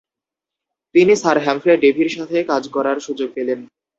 তিনি 0.95 1.13
sir 1.15 1.37
Humphrey 1.45 1.73
ডেভির 1.77 2.09
সাথে 2.09 2.37
কাজ 2.43 2.63
করার 2.75 2.97
সুযোগ 2.99 3.29
পেলেন। 3.35 3.59